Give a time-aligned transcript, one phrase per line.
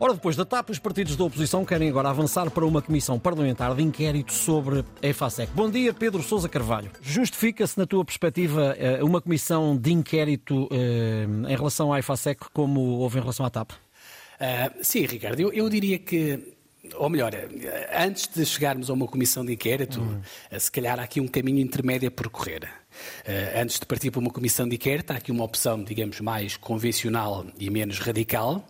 [0.00, 3.74] Ora, depois da TAP, os partidos da oposição querem agora avançar para uma comissão parlamentar
[3.74, 5.52] de inquérito sobre a EFASEC.
[5.52, 6.88] Bom dia, Pedro Sousa Carvalho.
[7.02, 12.80] Justifica-se, na tua perspectiva, eh, uma comissão de inquérito eh, em relação à EFASEC como
[12.80, 13.72] houve em relação à TAP?
[13.72, 16.56] Uh, sim, Ricardo, eu, eu diria que
[16.96, 17.32] ou melhor,
[17.92, 20.20] antes de chegarmos a uma comissão de inquérito, uhum.
[20.58, 22.64] se calhar há aqui um caminho intermédio a percorrer.
[22.64, 26.56] Uh, antes de partir para uma comissão de inquérito, há aqui uma opção, digamos, mais
[26.56, 28.66] convencional e menos radical,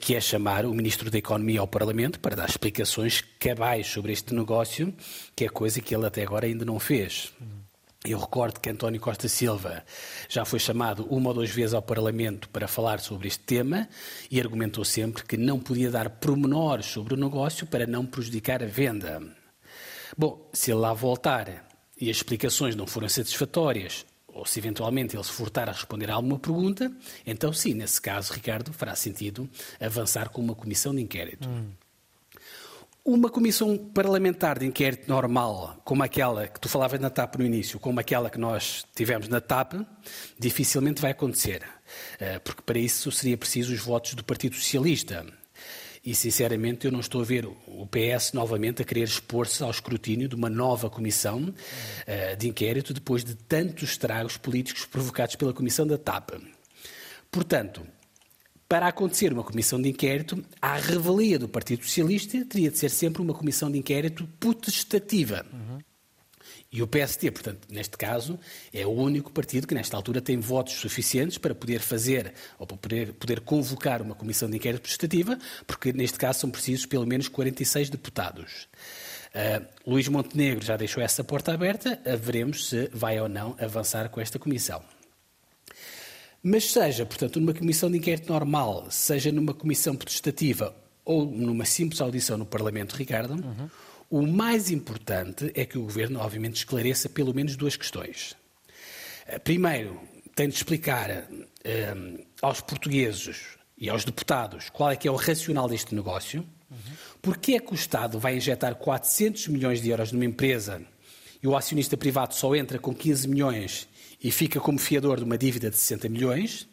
[0.00, 4.34] que é chamar o Ministro da Economia ao Parlamento para dar explicações cabais sobre este
[4.34, 4.92] negócio,
[5.34, 7.32] que é coisa que ele até agora ainda não fez.
[7.40, 7.63] Uhum.
[8.06, 9.82] Eu recordo que António Costa Silva
[10.28, 13.88] já foi chamado uma ou duas vezes ao Parlamento para falar sobre este tema
[14.30, 18.66] e argumentou sempre que não podia dar pormenores sobre o negócio para não prejudicar a
[18.66, 19.22] venda.
[20.18, 21.66] Bom, se ele lá voltar
[21.98, 26.14] e as explicações não forem satisfatórias, ou se eventualmente ele se furtar a responder a
[26.14, 26.92] alguma pergunta,
[27.26, 29.48] então sim, nesse caso, Ricardo, fará sentido
[29.80, 31.48] avançar com uma comissão de inquérito.
[31.48, 31.70] Hum.
[33.06, 37.78] Uma comissão parlamentar de inquérito normal, como aquela que tu falavas na TAP no início,
[37.78, 39.74] como aquela que nós tivemos na TAP,
[40.38, 41.62] dificilmente vai acontecer,
[42.18, 45.26] eh, porque para isso seria preciso os votos do Partido Socialista.
[46.02, 50.26] E, sinceramente, eu não estou a ver o PS novamente a querer expor-se ao escrutínio
[50.26, 55.86] de uma nova comissão uh, de inquérito depois de tantos estragos políticos provocados pela comissão
[55.86, 56.30] da TAP.
[57.30, 57.86] Portanto,
[58.74, 63.22] para acontecer uma comissão de inquérito, à revelia do Partido Socialista, teria de ser sempre
[63.22, 65.46] uma comissão de inquérito potestativa.
[65.52, 65.78] Uhum.
[66.72, 68.36] E o PST, portanto, neste caso,
[68.72, 72.76] é o único partido que, nesta altura, tem votos suficientes para poder fazer ou para
[72.76, 75.38] poder, poder convocar uma comissão de inquérito potestativa,
[75.68, 78.66] porque, neste caso, são precisos pelo menos 46 deputados.
[79.32, 84.20] Uh, Luís Montenegro já deixou essa porta aberta, veremos se vai ou não avançar com
[84.20, 84.82] esta comissão.
[86.46, 92.02] Mas seja, portanto, numa comissão de inquérito normal, seja numa comissão protestativa ou numa simples
[92.02, 93.70] audição no Parlamento, Ricardo, uhum.
[94.10, 98.36] o mais importante é que o Governo, obviamente, esclareça pelo menos duas questões.
[99.26, 99.98] Eh, primeiro,
[100.34, 101.94] tem de explicar um, eh,
[102.42, 106.76] aos portugueses e aos deputados qual é que é o racional deste negócio, uhum.
[107.22, 110.82] porque é que o Estado vai injetar 400 milhões de euros numa empresa
[111.42, 113.88] e o acionista privado só entra com 15 milhões
[114.24, 116.66] e fica como fiador de uma dívida de 60 milhões,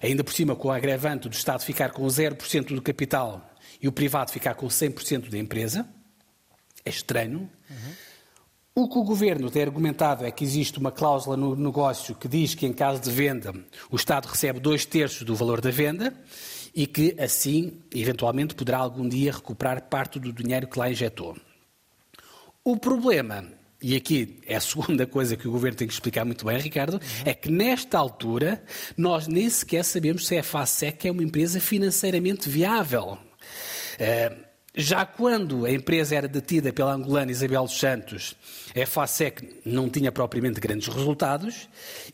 [0.00, 3.50] ainda por cima com o agravante do Estado ficar com 0% do capital
[3.82, 5.84] e o privado ficar com 100% da empresa,
[6.84, 7.50] é estranho.
[7.68, 7.92] Uhum.
[8.76, 12.54] O que o Governo tem argumentado é que existe uma cláusula no negócio que diz
[12.54, 13.52] que, em caso de venda,
[13.90, 16.14] o Estado recebe dois terços do valor da venda
[16.72, 21.36] e que, assim, eventualmente, poderá algum dia recuperar parte do dinheiro que lá injetou.
[22.64, 23.44] O problema
[23.84, 26.98] e aqui é a segunda coisa que o Governo tem que explicar muito bem, Ricardo,
[27.22, 28.64] é que nesta altura
[28.96, 33.18] nós nem sequer sabemos se a FASEC é uma empresa financeiramente viável.
[34.00, 38.34] Uh, já quando a empresa era detida pela angolana Isabel dos Santos,
[38.74, 41.68] a FASEC não tinha propriamente grandes resultados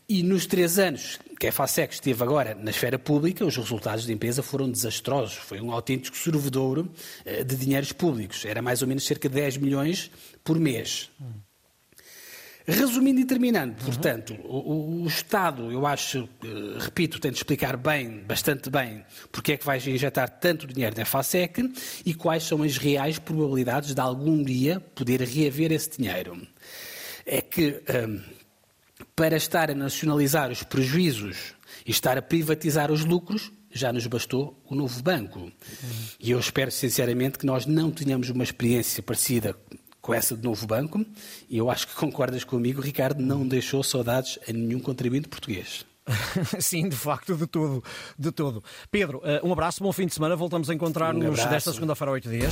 [0.09, 4.11] e nos três anos que a FASEC esteve agora na esfera pública, os resultados da
[4.11, 5.35] empresa foram desastrosos.
[5.35, 6.91] Foi um autêntico sorvedouro
[7.25, 8.43] uh, de dinheiros públicos.
[8.43, 10.11] Era mais ou menos cerca de 10 milhões
[10.43, 11.09] por mês.
[11.19, 11.31] Hum.
[12.71, 16.27] Resumindo e terminando, portanto, o, o, Estado, eu acho,
[16.79, 21.03] repito, tem de explicar bem, bastante bem, porque é que vai injetar tanto dinheiro na
[21.03, 21.69] FASEC
[22.05, 26.47] e quais são as reais probabilidades de algum dia poder reaver esse dinheiro.
[27.25, 28.21] É que, um,
[29.15, 31.53] para estar a nacionalizar os prejuízos
[31.85, 35.39] e estar a privatizar os lucros, já nos bastou o novo banco.
[35.39, 35.51] Uhum.
[36.19, 39.55] E eu espero sinceramente que nós não tenhamos uma experiência parecida
[40.01, 41.05] com essa de novo banco,
[41.49, 45.85] e eu acho que concordas comigo, Ricardo não deixou saudades a nenhum contribuinte português.
[46.59, 47.83] Sim, de facto, de tudo,
[48.17, 48.63] de tudo.
[48.89, 50.35] Pedro, eh, um abraço, bom fim de semana.
[50.35, 52.49] Voltamos a encontrar-nos um desta segunda-feira, oito dias.